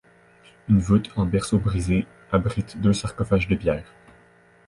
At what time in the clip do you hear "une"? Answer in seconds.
0.67-0.79